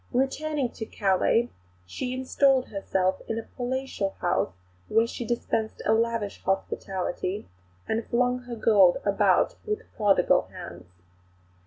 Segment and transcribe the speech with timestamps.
[0.13, 1.51] Returning to Calais
[1.85, 4.49] she installed herself in a palatial house
[4.87, 7.47] where she dispensed a lavish hospitality,
[7.87, 10.89] and flung her gold about with prodigal hands.